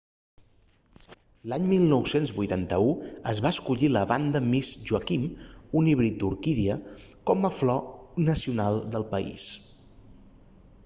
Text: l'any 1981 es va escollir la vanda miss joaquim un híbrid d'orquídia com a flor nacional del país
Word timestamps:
l'any 1.51 1.65
1981 1.71 3.09
es 3.33 3.41
va 3.45 3.51
escollir 3.57 3.89
la 3.91 4.01
vanda 4.11 4.41
miss 4.45 4.71
joaquim 4.87 5.27
un 5.81 5.89
híbrid 5.91 6.17
d'orquídia 6.23 6.77
com 7.31 7.47
a 7.49 7.53
flor 7.59 7.79
nacional 8.31 8.81
del 8.97 9.07
país 9.13 9.45